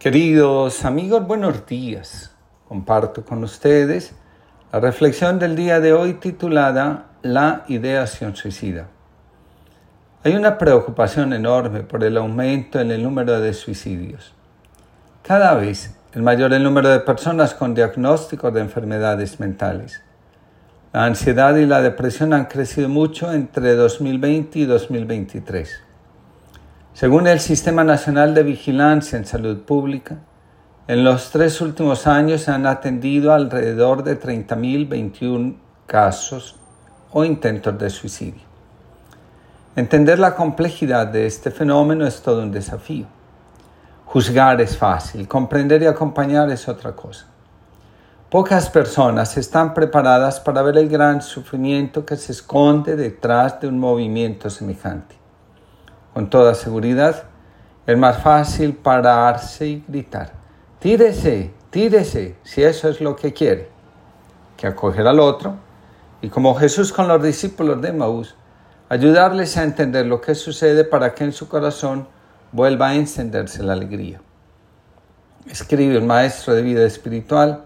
[0.00, 2.34] Queridos amigos, buenos días.
[2.66, 4.14] Comparto con ustedes
[4.72, 8.86] la reflexión del día de hoy titulada La ideación suicida.
[10.24, 14.32] Hay una preocupación enorme por el aumento en el número de suicidios.
[15.22, 20.02] Cada vez es mayor el número de personas con diagnósticos de enfermedades mentales.
[20.94, 25.89] La ansiedad y la depresión han crecido mucho entre 2020 y 2023.
[26.92, 30.18] Según el Sistema Nacional de Vigilancia en Salud Pública,
[30.88, 36.56] en los tres últimos años se han atendido alrededor de 30.021 casos
[37.12, 38.42] o intentos de suicidio.
[39.76, 43.06] Entender la complejidad de este fenómeno es todo un desafío.
[44.04, 47.26] Juzgar es fácil, comprender y acompañar es otra cosa.
[48.28, 53.78] Pocas personas están preparadas para ver el gran sufrimiento que se esconde detrás de un
[53.78, 55.19] movimiento semejante.
[56.14, 57.24] Con toda seguridad,
[57.86, 60.32] es más fácil pararse y gritar,
[60.78, 63.68] tírese, tírese, si eso es lo que quiere,
[64.56, 65.56] que acoger al otro
[66.22, 68.34] y como Jesús con los discípulos de Maús,
[68.88, 72.06] ayudarles a entender lo que sucede para que en su corazón
[72.52, 74.20] vuelva a encenderse la alegría.
[75.46, 77.64] Escribe un maestro de vida espiritual,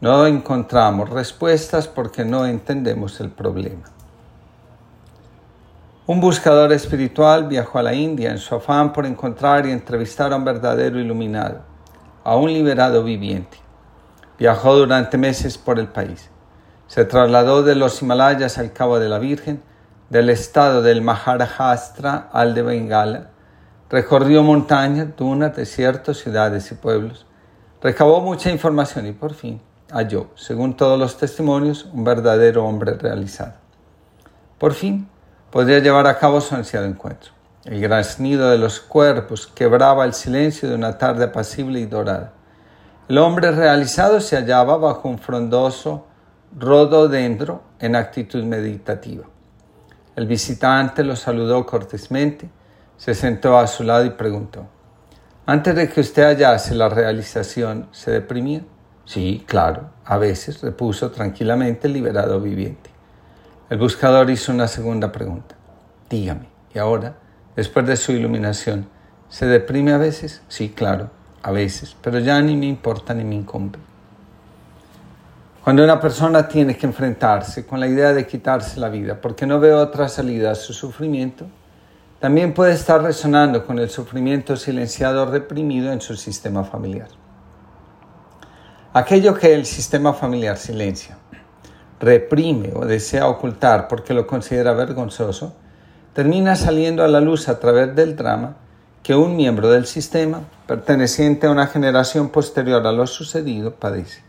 [0.00, 3.84] no encontramos respuestas porque no entendemos el problema.
[6.10, 10.36] Un buscador espiritual viajó a la India en su afán por encontrar y entrevistar a
[10.36, 11.60] un verdadero iluminado,
[12.24, 13.58] a un liberado viviente.
[14.38, 16.30] Viajó durante meses por el país.
[16.86, 19.62] Se trasladó de los Himalayas al Cabo de la Virgen,
[20.08, 23.28] del estado del Maharashtra al de Bengala.
[23.90, 27.26] Recorrió montañas, dunas, desiertos, ciudades y pueblos.
[27.82, 29.60] Recabó mucha información y por fin
[29.92, 33.52] halló, según todos los testimonios, un verdadero hombre realizado.
[34.56, 35.06] Por fin
[35.50, 37.32] podría llevar a cabo su ansiado encuentro.
[37.64, 42.32] El graznido de los cuerpos quebraba el silencio de una tarde apacible y dorada.
[43.08, 46.06] El hombre realizado se hallaba bajo un frondoso
[46.56, 49.24] rododendro en actitud meditativa.
[50.16, 52.48] El visitante lo saludó cortésmente,
[52.96, 54.66] se sentó a su lado y preguntó,
[55.46, 58.62] antes de que usted hallase la realización, ¿se deprimía?
[59.04, 62.90] Sí, claro, a veces, repuso tranquilamente el liberado viviente.
[63.70, 65.54] El buscador hizo una segunda pregunta.
[66.08, 67.16] Dígame, ¿y ahora,
[67.54, 68.88] después de su iluminación,
[69.28, 70.40] se deprime a veces?
[70.48, 71.10] Sí, claro,
[71.42, 73.78] a veces, pero ya ni me importa ni me incumbe.
[75.62, 79.60] Cuando una persona tiene que enfrentarse con la idea de quitarse la vida porque no
[79.60, 81.44] ve otra salida a su sufrimiento,
[82.20, 87.08] también puede estar resonando con el sufrimiento silenciado reprimido en su sistema familiar.
[88.94, 91.18] Aquello que el sistema familiar silencia
[92.00, 95.54] reprime o desea ocultar porque lo considera vergonzoso,
[96.12, 98.56] termina saliendo a la luz a través del drama
[99.02, 104.22] que un miembro del sistema, perteneciente a una generación posterior a lo sucedido, padece.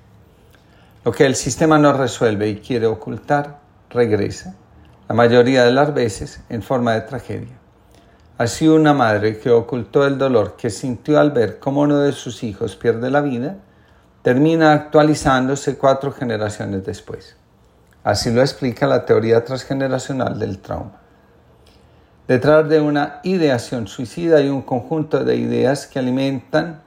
[1.04, 3.60] Lo que el sistema no resuelve y quiere ocultar,
[3.90, 4.56] regresa,
[5.08, 7.58] la mayoría de las veces en forma de tragedia.
[8.38, 12.44] Así una madre que ocultó el dolor que sintió al ver cómo uno de sus
[12.44, 13.58] hijos pierde la vida,
[14.22, 17.36] termina actualizándose cuatro generaciones después.
[18.04, 21.00] Así lo explica la teoría transgeneracional del trauma.
[22.28, 26.82] Detrás de una ideación suicida hay un conjunto de ideas que alimentan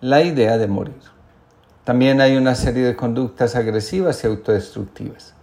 [0.00, 1.00] la idea de morir.
[1.84, 5.34] También hay una serie de conductas agresivas y autodestructivas.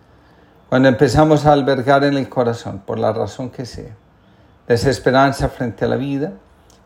[0.69, 3.95] Cuando empezamos a albergar en el corazón, por la razón que sea,
[4.67, 6.33] desesperanza frente a la vida,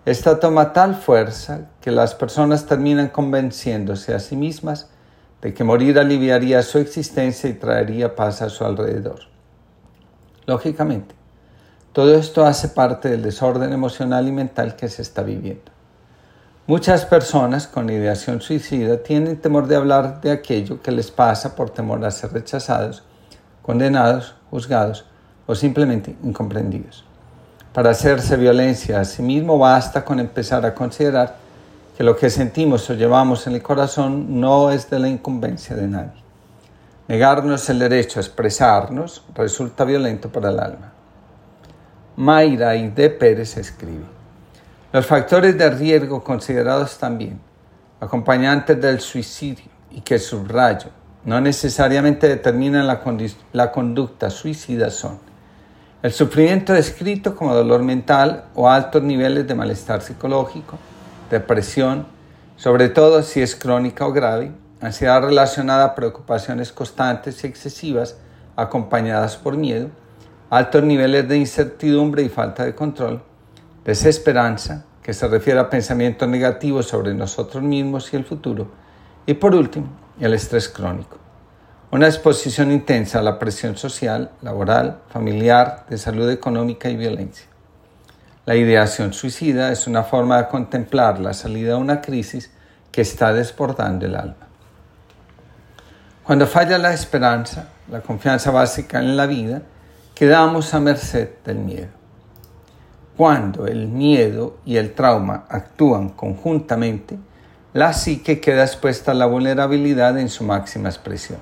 [0.06, 4.89] esta toma tal fuerza que las personas terminan convenciéndose a sí mismas
[5.41, 9.19] de que morir aliviaría su existencia y traería paz a su alrededor.
[10.45, 11.16] Lógicamente,
[11.94, 15.72] todo esto hace parte del desorden emocional y mental que se está viviendo.
[16.67, 21.71] Muchas personas con ideación suicida tienen temor de hablar de aquello que les pasa por
[21.71, 23.03] temor a ser rechazados,
[23.63, 25.06] condenados, juzgados
[25.47, 27.06] o simplemente incomprendidos.
[27.73, 31.38] Para hacerse violencia a sí mismo basta con empezar a considerar
[32.00, 35.86] que lo que sentimos o llevamos en el corazón no es de la incumbencia de
[35.86, 36.24] nadie.
[37.10, 40.94] Negarnos el derecho a expresarnos resulta violento para el alma.
[42.16, 44.06] Mayra y de Pérez escribe,
[44.94, 47.42] los factores de riesgo considerados también,
[48.00, 50.92] acompañantes del suicidio y que subrayo,
[51.25, 55.19] no necesariamente determinan la conducta suicida son
[56.02, 60.78] el sufrimiento descrito como dolor mental o altos niveles de malestar psicológico,
[61.30, 62.08] depresión,
[62.56, 68.18] sobre todo si es crónica o grave, ansiedad relacionada a preocupaciones constantes y excesivas
[68.56, 69.90] acompañadas por miedo,
[70.50, 73.22] altos niveles de incertidumbre y falta de control,
[73.86, 78.68] desesperanza, que se refiere a pensamientos negativos sobre nosotros mismos y el futuro.
[79.26, 79.88] Y por último,
[80.20, 81.18] el estrés crónico.
[81.92, 87.49] Una exposición intensa a la presión social, laboral, familiar, de salud económica y violencia.
[88.50, 92.50] La ideación suicida es una forma de contemplar la salida de una crisis
[92.92, 94.48] que está desbordando el alma.
[96.24, 99.62] Cuando falla la esperanza, la confianza básica en la vida,
[100.16, 101.90] quedamos a merced del miedo.
[103.16, 107.19] Cuando el miedo y el trauma actúan conjuntamente,
[107.74, 111.38] la psique queda expuesta a la vulnerabilidad en su máxima expresión.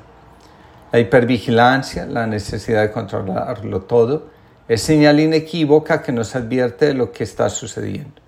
[0.92, 4.36] La hipervigilancia, la necesidad de controlarlo todo,
[4.68, 8.22] es señal inequívoca que nos advierte de lo que está sucediendo.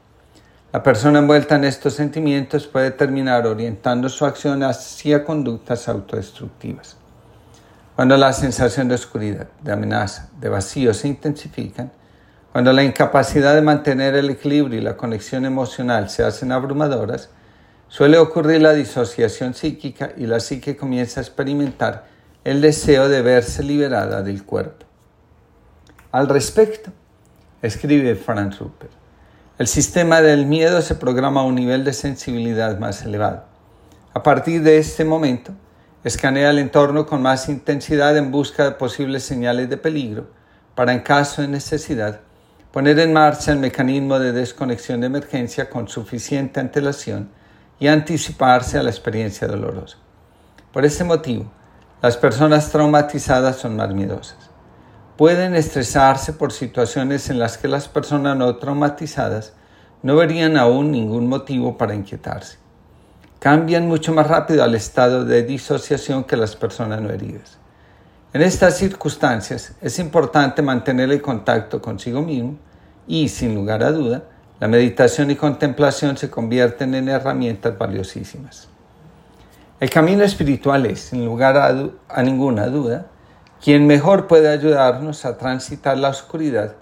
[0.71, 6.95] La persona envuelta en estos sentimientos puede terminar orientando su acción hacia conductas autodestructivas.
[7.95, 11.91] Cuando la sensación de oscuridad, de amenaza, de vacío se intensifican,
[12.51, 17.29] cuando la incapacidad de mantener el equilibrio y la conexión emocional se hacen abrumadoras,
[17.89, 22.05] suele ocurrir la disociación psíquica y la psique comienza a experimentar
[22.43, 24.88] el deseo de verse liberada del cuerpo.
[26.11, 26.91] Al respecto,
[27.61, 28.91] escribe Frank Rupert,
[29.59, 33.43] el sistema del miedo se programa a un nivel de sensibilidad más elevado.
[34.15, 35.51] A partir de este momento,
[36.03, 40.31] escanea el entorno con más intensidad en busca de posibles señales de peligro
[40.73, 42.21] para, en caso de necesidad,
[42.71, 47.29] poner en marcha el mecanismo de desconexión de emergencia con suficiente antelación
[47.79, 49.97] y anticiparse a la experiencia dolorosa.
[50.73, 51.51] Por ese motivo,
[52.01, 54.48] las personas traumatizadas son más miedosas
[55.19, 59.51] pueden estresarse por situaciones en las que las personas no traumatizadas
[60.01, 62.57] no verían aún ningún motivo para inquietarse.
[63.39, 67.57] Cambian mucho más rápido al estado de disociación que las personas no heridas.
[68.31, 72.55] En estas circunstancias es importante mantener el contacto consigo mismo
[73.05, 74.23] y, sin lugar a duda,
[74.61, 78.69] la meditación y contemplación se convierten en herramientas valiosísimas.
[79.81, 81.75] El camino espiritual es, sin lugar a,
[82.07, 83.07] a ninguna duda,
[83.63, 86.75] quien mejor puede ayudarnos a transitar la oscuridad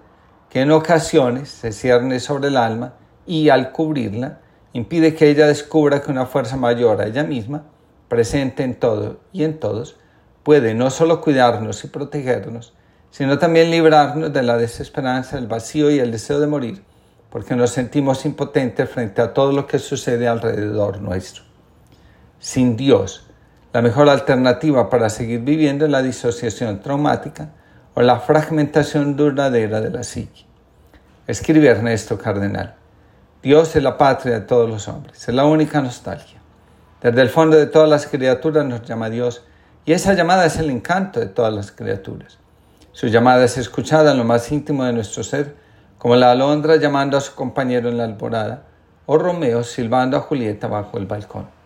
[0.50, 2.94] que en ocasiones se cierne sobre el alma
[3.26, 4.40] y al cubrirla
[4.74, 7.64] impide que ella descubra que una fuerza mayor a ella misma,
[8.08, 9.98] presente en todo y en todos,
[10.44, 12.74] puede no solo cuidarnos y protegernos,
[13.10, 16.84] sino también librarnos de la desesperanza, el vacío y el deseo de morir,
[17.30, 21.44] porque nos sentimos impotentes frente a todo lo que sucede alrededor nuestro.
[22.40, 23.27] Sin Dios,
[23.78, 27.52] la mejor alternativa para seguir viviendo es la disociación traumática
[27.94, 30.48] o la fragmentación duradera de la psique.
[31.28, 32.74] Escribe Ernesto Cardenal.
[33.44, 36.40] Dios es la patria de todos los hombres, es la única nostalgia.
[37.04, 39.44] Desde el fondo de todas las criaturas nos llama Dios
[39.86, 42.40] y esa llamada es el encanto de todas las criaturas.
[42.94, 45.54] Su llamada es escuchada en lo más íntimo de nuestro ser,
[46.00, 48.64] como la alondra llamando a su compañero en la alborada
[49.06, 51.57] o Romeo silbando a Julieta bajo el balcón.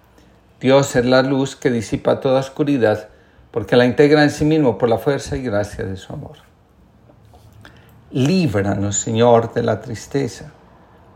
[0.62, 3.10] Dios es la luz que disipa toda oscuridad
[3.50, 6.38] porque la integra en sí mismo por la fuerza y gracia de su amor.
[8.12, 10.52] Líbranos, Señor, de la tristeza.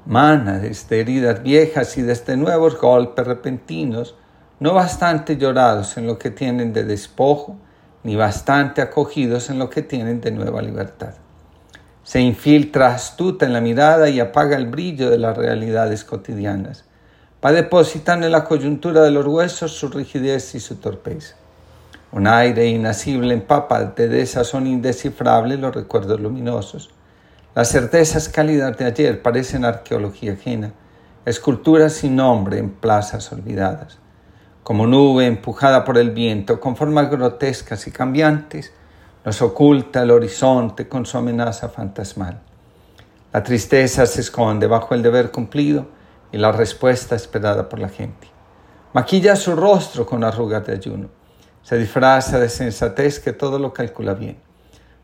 [0.08, 4.16] Mana desde heridas viejas y desde nuevos golpes repentinos,
[4.60, 7.56] no bastante llorados en lo que tienen de despojo,
[8.04, 11.14] ni bastante acogidos en lo que tienen de nueva libertad.
[12.02, 16.86] Se infiltra astuta en la mirada y apaga el brillo de las realidades cotidianas
[17.46, 21.36] va depositando en la coyuntura de los huesos su rigidez y su torpeza.
[22.12, 26.90] Un aire inasible empapa de desazón indescifrable los recuerdos luminosos.
[27.54, 30.72] Las certezas cálidas de ayer parecen arqueología ajena,
[31.24, 34.00] esculturas sin nombre en plazas olvidadas.
[34.64, 38.74] Como nube empujada por el viento, con formas grotescas y cambiantes,
[39.24, 42.40] nos oculta el horizonte con su amenaza fantasmal.
[43.32, 45.95] La tristeza se esconde bajo el deber cumplido
[46.36, 48.27] y la respuesta esperada por la gente.
[48.92, 51.08] Maquilla su rostro con arrugas de ayuno.
[51.63, 54.38] Se disfraza de sensatez que todo lo calcula bien.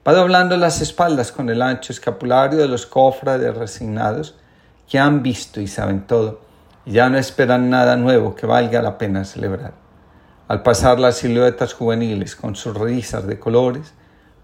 [0.06, 4.36] Va doblando las espaldas con el ancho escapulario de los cofrades resignados
[4.90, 6.42] que han visto y saben todo
[6.86, 9.72] y ya no esperan nada nuevo que valga la pena celebrar.
[10.50, 13.94] Al pasar las siluetas juveniles con sus risas de colores,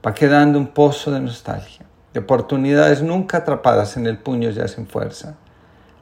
[0.06, 4.88] va quedando un pozo de nostalgia, de oportunidades nunca atrapadas en el puño ya sin
[4.88, 5.36] fuerza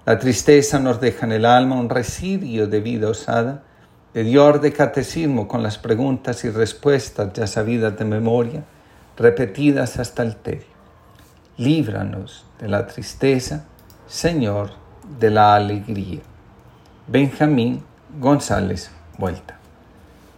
[0.05, 3.63] la tristeza nos deja en el alma un residuo de vida osada,
[4.13, 8.63] de dios de catecismo con las preguntas y respuestas ya sabidas de memoria,
[9.17, 10.75] repetidas hasta el tedio.
[11.57, 13.65] Líbranos de la tristeza,
[14.05, 14.73] Señor,
[15.19, 16.21] de la alegría.
[17.07, 17.83] Benjamín
[18.19, 19.57] González Vuelta.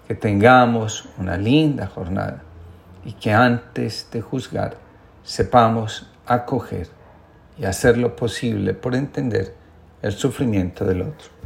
[0.08, 2.42] Que tengamos una linda jornada
[3.04, 4.78] y que antes de juzgar
[5.24, 6.88] sepamos acoger
[7.58, 9.57] y hacer lo posible por entender
[10.08, 11.37] el sufrimiento del otro.